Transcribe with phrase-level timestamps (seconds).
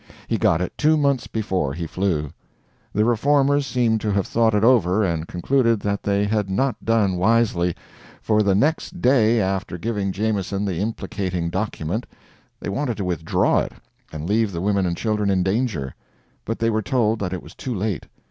[0.27, 2.31] He got it two months before he flew.
[2.91, 7.17] The Reformers seem to have thought it over and concluded that they had not done
[7.17, 7.75] wisely;
[8.19, 12.07] for the next day after giving Jameson the implicating document
[12.59, 13.73] they wanted to withdraw it
[14.11, 15.93] and leave the women and children in danger;
[16.45, 18.07] but they were told that it was too late.